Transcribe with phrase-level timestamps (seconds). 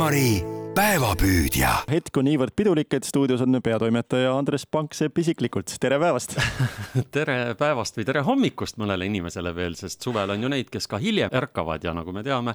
[0.00, 0.40] Elmari
[0.72, 1.70] päevapüüdja.
[1.92, 5.74] hetk on niivõrd pidulik, et stuudios on peatoimetaja Andres Panksepp isiklikult.
[5.80, 6.38] tere päevast
[7.16, 10.96] tere päevast või tere hommikust mõnele inimesele veel, sest suvel on ju neid, kes ka
[10.96, 12.54] hiljem ärkavad ja nagu me teame,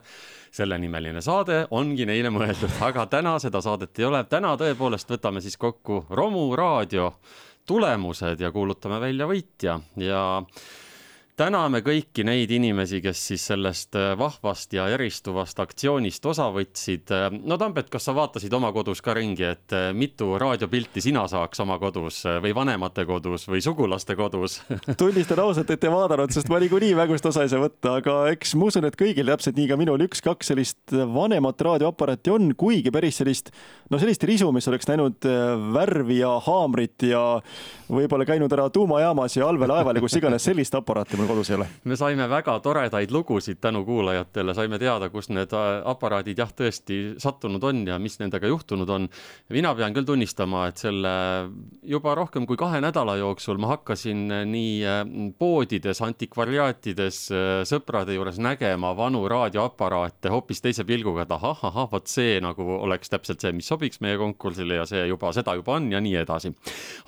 [0.58, 4.24] sellenimeline saade ongi neile mõeldud, aga täna seda saadet ei ole.
[4.24, 7.12] täna tõepoolest võtame siis kokku Romu raadio
[7.68, 10.26] tulemused ja kuulutame välja võitja ja
[11.36, 17.12] täname kõiki neid inimesi, kes siis sellest äh, vahvast ja eristuvast aktsioonist osa võtsid.
[17.12, 21.26] Äh, no Tambet, kas sa vaatasid oma kodus ka ringi, et äh, mitu raadiopilti sina
[21.32, 24.62] saaks oma kodus või vanemate kodus või sugulaste kodus
[25.02, 28.56] tunnistan ausalt, et ei vaadanud, sest ma niikuinii mängust osa ei saa võtta, aga eks
[28.56, 33.20] ma usun, et kõigil täpselt nii ka minul üks-kaks sellist vanemat raadioaparaati on, kuigi päris
[33.20, 33.52] sellist,
[33.92, 35.28] no sellist risu, mis oleks näinud
[35.76, 37.26] värvi ja haamrit ja
[37.92, 41.68] võib-olla käinud ära tuumajaamas ja allveelaeval ja kus iganes sellist aparaati mul kodus ei ole.
[41.84, 46.98] me saime väga toredaid lugusid tänu kuulajatele, saime teada, kus need äh, aparaadid jah, tõesti
[47.22, 49.08] sattunud on ja mis nendega juhtunud on.
[49.54, 51.14] mina pean küll tunnistama, et selle
[51.84, 55.02] juba rohkem kui kahe nädala jooksul ma hakkasin äh, nii äh,
[55.40, 57.22] poodides, antikvariaatides
[57.70, 63.12] sõprade juures nägema vanu raadioaparaate hoopis teise pilguga, et ahah, ahah, vot see nagu oleks
[63.12, 66.54] täpselt see, mis sobiks meie konkursile ja see juba, seda juba on ja nii edasi.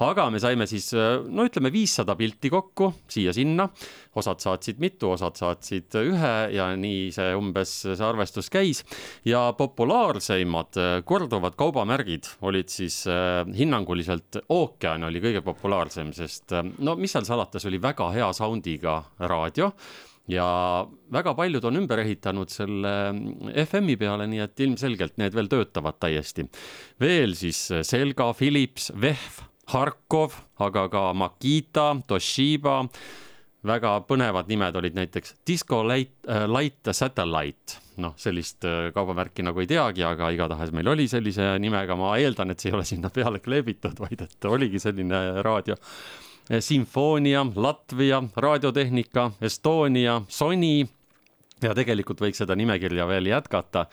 [0.05, 3.67] aga me saime siis no ütleme viissada pilti kokku siia-sinna
[4.17, 8.83] osad saatsid mitu, osad saatsid ühe ja nii see umbes see arvestus käis.
[9.25, 16.97] ja populaarseimad korduvad kaubamärgid olid siis äh, hinnanguliselt ookean oli kõige populaarsem, sest äh, no
[16.99, 19.71] mis seal salata, see oli väga hea sound'iga raadio
[20.31, 20.47] ja
[21.13, 25.99] väga paljud on ümber ehitanud selle äh, FM-i peale, nii et ilmselgelt need veel töötavad
[26.01, 26.47] täiesti.
[26.99, 32.85] veel siis Selga, Philips, VEHV, Harkov, aga ka Makita, Toshiba
[33.69, 39.63] väga põnevad nimed olid näiteks Disco Light äh,, Light Satellite, noh, sellist äh, kaubamärki nagu
[39.63, 43.11] ei teagi, aga igatahes meil oli sellise nimega, ma eeldan, et see ei ole sinna
[43.13, 45.77] peale kleebitud, vaid et oligi selline raadio.
[46.47, 50.85] Sinfonia, Latvia, Raadiotehnika, Estonia, Sony
[51.63, 53.87] ja tegelikult võiks seda nimekirja veel jätkata.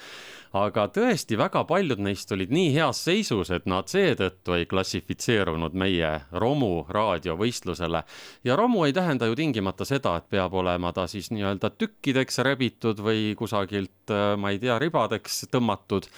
[0.54, 6.20] aga tõesti, väga paljud neist olid nii heas seisus, et nad seetõttu ei klassifitseerunud meie
[6.32, 8.04] romu raadiovõistlusele.
[8.44, 13.00] ja romu ei tähenda ju tingimata seda, et peab olema ta siis nii-öelda tükkideks rebitud
[13.00, 16.08] või kusagilt, ma ei tea, ribadeks tõmmatud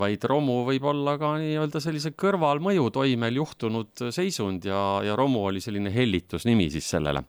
[0.00, 5.62] vaid romu võib olla ka nii-öelda sellise kõrvalmõju toimel juhtunud seisund ja, ja romu oli
[5.64, 7.24] selline hellitusnimi siis sellele.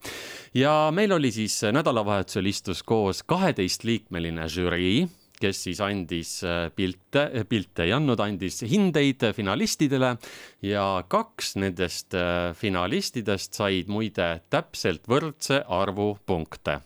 [0.53, 5.07] ja meil oli siis nädalavahetusel istus koos kaheteistliikmeline žürii
[5.39, 10.13] kes siis andis äh, pilte, äh, pilte ei andnud, andis hindeid finalistidele
[10.65, 16.79] ja kaks nendest äh, finalistidest said muide täpselt võrdse arvu punkte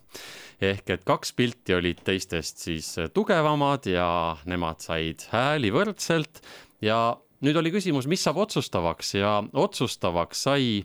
[0.64, 4.08] ehk et kaks pilti olid teistest siis tugevamad ja
[4.50, 6.42] nemad said hääli võrdselt.
[6.84, 9.16] Ja nüüd oli küsimus, mis saab otsustavaks?
[9.20, 10.84] Ja otsustavaks sai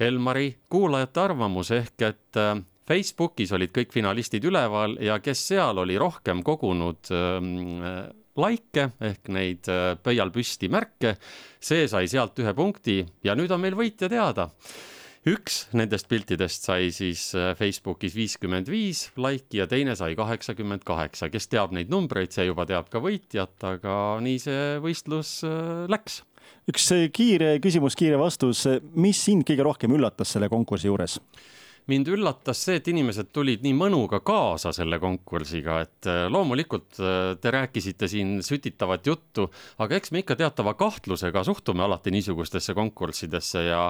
[0.00, 1.70] Elmari kuulajate arvamus.
[1.74, 2.56] Ehk et äh,
[2.88, 7.52] Facebookis olid kõik finalistid üleval ja kes seal oli rohkem kogunud ähm,
[8.36, 11.14] laike ehk neid äh, pöial püsti märke,
[11.62, 13.00] see sai sealt ühe punkti.
[13.24, 14.50] Ja nüüd on meil võitja teada
[15.28, 21.30] üks nendest piltidest sai siis äh, Facebookis viiskümmend viis laiki ja teine sai kaheksakümmend kaheksa,
[21.32, 26.20] kes teab neid numbreid, see juba teab ka võitjat, aga nii see võistlus äh, läks.
[26.68, 31.18] üks kiire küsimus, kiire vastus, mis sind kõige rohkem üllatas selle konkursi juures?
[31.88, 37.00] mind üllatas see, et inimesed tulid nii mõnuga kaasa selle konkursiga, et äh, loomulikult
[37.40, 39.48] te rääkisite siin sütitavat juttu,
[39.80, 43.82] aga eks me ikka teatava kahtlusega suhtume alati niisugustesse konkurssidesse ja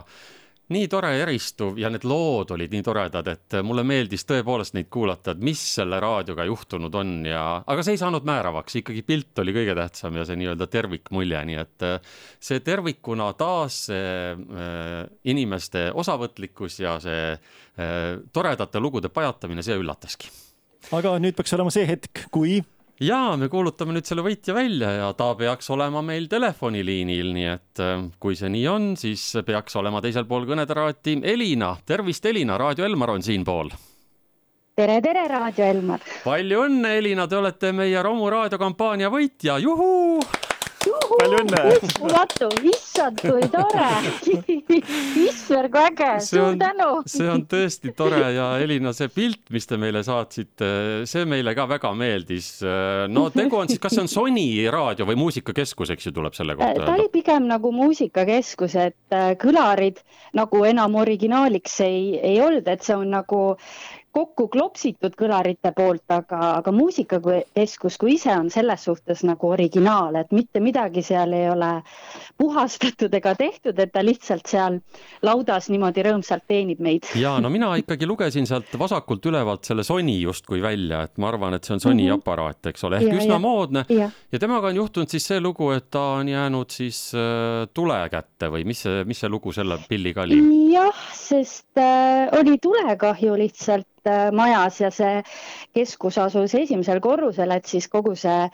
[0.73, 5.35] nii tore eristuv ja need lood olid nii toredad, et mulle meeldis tõepoolest neid kuulata,
[5.35, 9.55] et mis selle raadioga juhtunud on ja, aga see ei saanud määravaks, ikkagi pilt oli
[9.57, 14.95] kõige tähtsam ja see nii-öelda tervikmulje, nii et äh, see tervikuna taas see äh,
[15.29, 20.33] inimeste osavõtlikkus ja see äh, toredate lugude pajatamine, see üllataski.
[20.97, 22.62] aga nüüd peaks olema see hetk, kui
[23.00, 27.82] ja me kuulutame nüüd selle võitja välja ja ta peaks olema meil telefoniliinil, nii et
[27.82, 31.75] äh, kui see nii on, siis peaks olema teisel pool kõneteraati Elina.
[31.87, 33.73] tervist, Elina, Raadio Elmar on siinpool.
[34.76, 36.00] tere, tere, Raadio Elmar.
[36.25, 40.20] palju õnne, Elina, te olete meie Romu raadiokampaania võitja, juhuu
[41.11, 41.61] palju õnne!
[41.75, 43.89] uskumatu, issand, kui tore
[45.29, 46.91] issand, kui äge, suur tänu!
[47.11, 50.71] see on tõesti tore ja Elina, see pilt, mis te meile saatsite,
[51.11, 52.51] see meile ka väga meeldis.
[53.12, 56.56] no tegu on siis, kas see on Sony raadio või muusikakeskus, eks ju, tuleb selle
[56.59, 56.89] kohta öelda?
[56.89, 60.00] ta oli pigem nagu muusikakeskus, et äh, kõlarid
[60.39, 63.43] nagu enam originaaliks ei, ei olnud, et see on nagu
[64.14, 70.31] kokku klopsitud kõlarite poolt, aga, aga muusikakeskus kui ise on selles suhtes nagu originaal, et
[70.34, 71.70] mitte midagi seal ei ole
[72.38, 74.78] puhastatud ega tehtud, et ta lihtsalt seal
[75.26, 77.08] laudas niimoodi rõõmsalt teenib meid.
[77.19, 81.58] ja no mina ikkagi lugesin sealt vasakult ülevalt selle Sony justkui välja, et ma arvan,
[81.58, 82.22] et see on Sony mm -hmm.
[82.22, 83.38] aparaat, eks ole, ehk ja, üsna ja.
[83.38, 84.11] moodne ja.
[84.32, 88.50] ja temaga on juhtunud siis see lugu, et ta on jäänud siis äh, tule kätte
[88.50, 90.38] või mis see, mis see lugu selle pilliga oli?
[90.72, 93.94] jah, sest äh, oli tulekahju lihtsalt
[94.33, 95.23] majas ja see
[95.75, 98.49] keskus asus esimesel korrusel, et siis kogu see,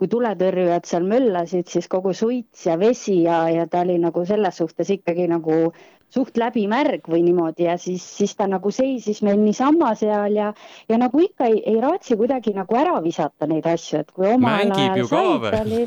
[0.00, 4.60] kui tuletõrjujad seal möllasid, siis kogu suits ja vesi ja, ja ta oli nagu selles
[4.62, 5.72] suhtes ikkagi nagu
[6.10, 10.50] suht läbimärg või niimoodi ja siis, siis ta nagu seisis meil niisama seal ja,
[10.90, 14.72] ja nagu ikka ei, ei raatsi kuidagi nagu ära visata neid asju, et kui omal
[14.74, 15.84] ajal said, oli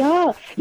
[0.00, 0.12] ja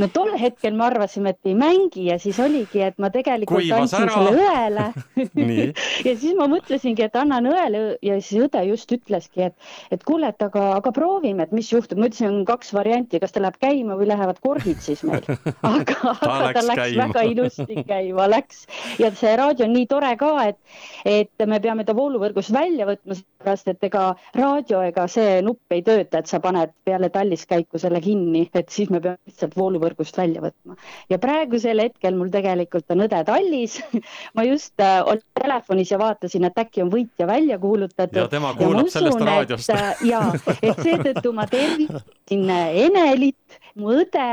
[0.01, 3.93] no tol hetkel me arvasime, et ei mängi ja siis oligi, et ma tegelikult Kuivas
[3.93, 4.17] andsin ära.
[4.17, 4.89] selle õele
[6.07, 10.29] ja siis ma mõtlesingi, et annan õele ja siis õde just ütleski, et, et kuule,
[10.33, 11.99] et aga, aga proovime, et mis juhtub.
[11.99, 15.25] ma ütlesin, on kaks varianti, kas ta läheb käima või lähevad korgid siis meil.
[15.61, 17.07] aga, aga ta läks käima.
[17.07, 18.65] väga ilusti käima, läks
[19.03, 20.57] ja see raadio on nii tore ka, et,
[21.05, 24.03] et me peame ta vooluvõrgust välja võtma, sellepärast et ega
[24.37, 28.91] raadio ega see nupp ei tööta, et sa paned peale talliskäiku selle kinni, et siis
[28.93, 30.77] me peame lihtsalt vooluvõrgust välja võtma.
[31.09, 33.79] ja praegusel hetkel mul tegelikult on õde tallis
[34.35, 38.17] ma just äh, olin telefonis ja vaatasin, et äkki on võitja välja kuulutatud.
[38.17, 39.73] ja tema kuulab ja sellest raadiost.
[39.73, 40.23] Äh, ja,
[40.61, 42.03] et seetõttu ma tervitan
[42.33, 43.42] Enelit
[43.79, 44.27] mu õde,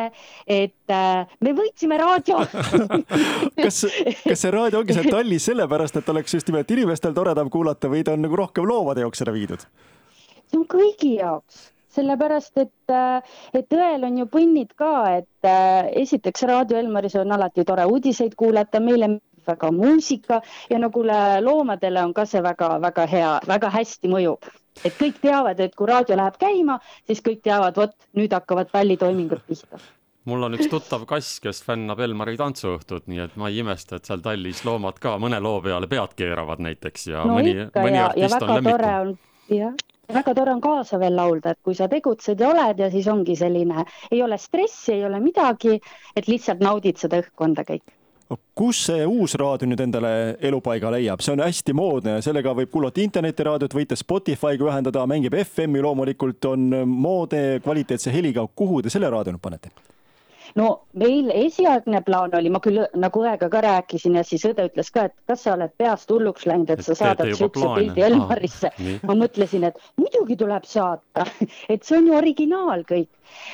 [0.46, 2.42] et äh, me võitsime raadio
[3.64, 3.82] kas,
[4.24, 8.04] kas see raadio ongi seal tallis sellepärast, et oleks just nimelt inimestel toredam kuulata või
[8.06, 9.66] ta on nagu rohkem loomade jaoks ära viidud?
[10.50, 13.22] see on kõigi jaoks sellepärast, et, äh,
[13.54, 18.36] et õel on ju põnnid ka, et äh, esiteks Raadio Elmaris on alati tore uudiseid
[18.38, 19.16] kuulata, meile
[19.50, 21.04] väga muusika ja nagu
[21.44, 24.50] loomadele on ka see väga-väga hea, väga hästi mõjub.
[24.84, 29.42] Et kõik teavad, et kui raadio läheb käima, siis kõik teavad, vot nüüd hakkavad tallitoimingud
[29.48, 29.80] pihta.
[30.28, 34.08] Mul on üks tuttav kass, kes fännab Elmari tantsuõhtut, nii et ma ei imesta, et
[34.08, 38.10] seal tallis loomad ka mõne loo peale pead keeravad näiteks ja no mõni, mõni ja,
[38.10, 39.22] artist ja on lemmik.
[39.56, 39.78] jah,
[40.12, 43.36] väga tore on kaasa veel laulda, et kui sa tegutsed ja oled ja siis ongi
[43.38, 45.80] selline, ei ole stressi, ei ole midagi,
[46.16, 47.96] et lihtsalt naudid seda õhkkonda kõik
[48.54, 50.10] kus see uus raadio nüüd endale
[50.46, 55.34] elupaiga leiab, see on hästi moodne ja sellega võib kuulata internetiraadiot, võite Spotify'ga ühendada, mängib
[55.42, 58.46] FM-i loomulikult, on moodne, kvaliteetse heliga.
[58.54, 59.72] kuhu te selle raadio nüüd panete?
[60.54, 60.68] no
[60.98, 65.06] meil esialgne plaan oli, ma küll nagu õega ka rääkisin ja siis õde ütles ka,
[65.10, 68.72] et kas sa oled peast hulluks läinud, et sa saadad siukse pildi Elmarisse.
[69.06, 71.26] ma mõtlesin, et muidugi tuleb saata
[71.72, 73.10] et see on ju originaal kõik.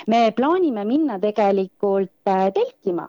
[0.06, 3.08] me plaanime minna tegelikult äh, telkima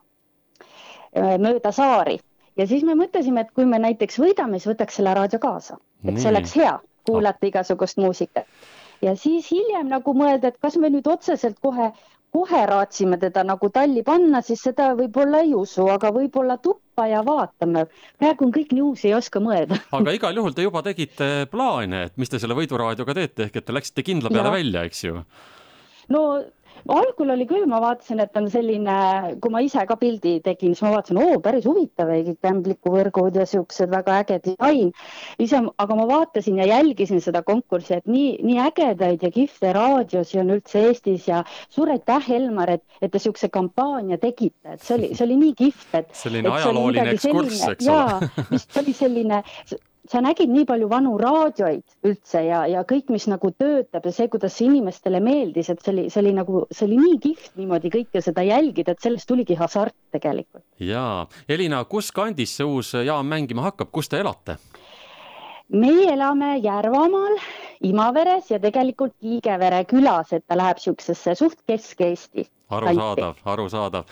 [1.41, 2.19] mööda saari
[2.57, 6.19] ja siis me mõtlesime, et kui me näiteks võidame, siis võtaks selle raadio kaasa, et
[6.19, 6.75] see oleks hea
[7.07, 8.45] kuulata igasugust muusikat.
[9.01, 11.91] ja siis hiljem nagu mõelda, et kas me nüüd otseselt kohe,
[12.33, 17.21] kohe raatsime teda nagu talli panna, siis seda võib-olla ei usu, aga võib-olla tuppa ja
[17.25, 17.85] vaatame.
[18.19, 19.77] praegu on kõik nii uus, ei oska mõelda.
[19.99, 23.69] aga igal juhul te juba tegite plaane, et mis te selle võiduraadioga teete, ehk et
[23.69, 24.57] te läksite kindla peale ja.
[24.57, 25.21] välja, eks ju?
[26.09, 26.23] no
[26.91, 28.97] algul oli küll, ma vaatasin, et on selline,
[29.41, 33.47] kui ma ise ka pildi tegin, siis ma vaatasin, oo, päris huvitav, kõik ämblikuvõrgud ja
[33.49, 34.91] siuksed väga äge disain.
[35.39, 40.41] ise, aga ma vaatasin ja jälgisin seda konkurssi, et nii, nii ägedaid ja kihvte raadiosi
[40.43, 44.97] on üldse Eestis ja suur aitäh, Elmar, et, et te siukse kampaania tegite, et see
[44.97, 46.15] oli, see oli nii kihvt, et.
[46.17, 48.31] selline ajalooline ekskurss, eks ole.
[48.51, 49.43] vist oli selline
[50.11, 54.29] sa nägid nii palju vanu raadioid üldse ja, ja kõik, mis nagu töötab ja see,
[54.31, 57.93] kuidas see inimestele meeldis, et see oli, see oli nagu, see oli nii kihvt niimoodi
[57.93, 60.65] kõike seda jälgida, et sellest tuligi hasart tegelikult.
[60.79, 64.57] jaa, Elina, kus kandis see uus jaam mängima hakkab, kus te elate?
[65.67, 67.35] meie elame Järvamaal,
[67.83, 72.47] Imaveres ja tegelikult Kiigevere külas, et ta läheb siuksesse suht Kesk-Eesti.
[72.69, 74.07] arusaadav, arusaadav.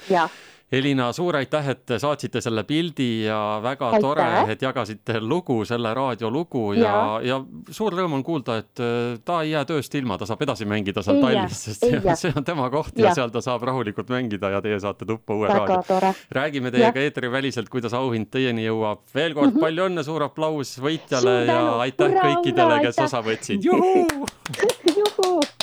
[0.72, 4.02] Elina, suur aitäh, et saatsite selle pildi ja väga aitäh.
[4.02, 6.82] tore, et jagasite lugu, selle raadiolugu ja,
[7.22, 10.42] ja, ja suur rõõm on kuulda, et äh, ta ei jää tööst ilma, ta saab
[10.42, 13.12] edasi mängida seal Tallis, sest see, see on tema koht ja.
[13.12, 16.14] ja seal ta saab rahulikult mängida ja teie saate tuppa uue raadio.
[16.34, 19.06] räägime teiega eetriväliselt, kuidas auhind teieni jõuab.
[19.14, 19.68] veel kord mm -hmm.
[19.68, 23.62] palju õnne, suur aplaus võitjale ja aitäh Ura, kõikidele, kes osa võtsid.
[23.70, 25.46] juhuu